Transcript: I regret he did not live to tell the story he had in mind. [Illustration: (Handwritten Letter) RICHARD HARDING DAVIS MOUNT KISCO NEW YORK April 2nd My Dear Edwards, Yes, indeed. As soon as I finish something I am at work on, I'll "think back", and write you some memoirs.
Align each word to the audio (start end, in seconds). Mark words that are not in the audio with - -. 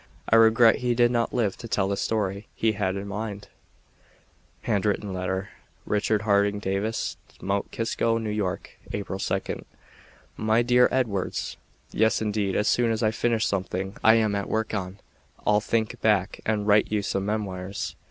I 0.27 0.35
regret 0.35 0.77
he 0.77 0.95
did 0.95 1.11
not 1.11 1.31
live 1.31 1.57
to 1.57 1.67
tell 1.67 1.87
the 1.87 1.95
story 1.95 2.47
he 2.55 2.71
had 2.71 2.95
in 2.95 3.07
mind. 3.07 3.49
[Illustration: 4.63 4.63
(Handwritten 4.63 5.13
Letter) 5.13 5.49
RICHARD 5.85 6.23
HARDING 6.23 6.57
DAVIS 6.57 7.17
MOUNT 7.39 7.69
KISCO 7.69 8.17
NEW 8.17 8.31
YORK 8.31 8.79
April 8.93 9.19
2nd 9.19 9.63
My 10.37 10.63
Dear 10.63 10.89
Edwards, 10.91 11.55
Yes, 11.91 12.19
indeed. 12.19 12.55
As 12.55 12.67
soon 12.67 12.91
as 12.91 13.03
I 13.03 13.11
finish 13.11 13.45
something 13.45 13.95
I 14.03 14.15
am 14.15 14.33
at 14.33 14.49
work 14.49 14.73
on, 14.73 14.97
I'll 15.45 15.61
"think 15.61 16.01
back", 16.01 16.41
and 16.47 16.65
write 16.65 16.91
you 16.91 17.03
some 17.03 17.27
memoirs. 17.27 17.95